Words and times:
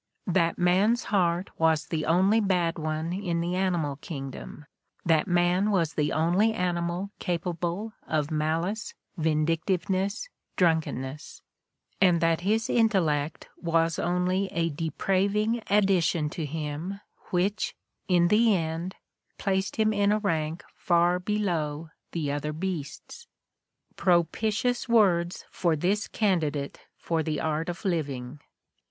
—that 0.25 0.57
"man's 0.57 1.03
heart 1.13 1.51
was 1.59 1.85
the 1.85 2.07
only 2.07 2.39
bad 2.39 2.79
one 2.79 3.13
in 3.13 3.39
the 3.39 3.53
animal 3.55 3.97
kingdom, 3.97 4.65
that 5.05 5.27
man 5.27 5.69
was 5.69 5.93
the 5.93 6.11
only 6.11 6.53
animal 6.55 7.11
capable 7.19 7.93
of 8.07 8.31
malice, 8.31 8.95
vindictiveness, 9.17 10.27
drunken 10.55 11.01
ness" 11.01 11.43
and 12.01 12.19
that 12.19 12.41
his 12.41 12.67
intellect 12.67 13.47
was 13.57 13.99
only 13.99 14.47
a 14.53 14.69
"depraving 14.71 15.61
addition 15.69 16.31
to 16.31 16.47
him 16.47 16.99
which, 17.29 17.75
in 18.07 18.29
the 18.29 18.55
end, 18.55 18.95
placed 19.37 19.75
him 19.75 19.93
in 19.93 20.11
a 20.11 20.17
rank 20.17 20.63
far 20.73 21.19
below 21.19 21.91
the 22.11 22.31
other 22.31 22.53
beasts." 22.53 23.27
Propitious 23.97 24.89
words 24.89 25.45
for 25.51 25.75
this 25.75 26.07
candidate 26.07 26.79
for 26.97 27.21
the 27.21 27.39
art 27.39 27.69
of 27.69 27.85
living! 27.85 28.39